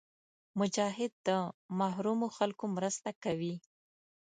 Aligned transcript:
مجاهد 0.59 1.11
د 1.27 1.29
محرومو 1.79 2.27
خلکو 2.37 2.65
مرسته 2.75 3.09
کوي. 3.23 3.55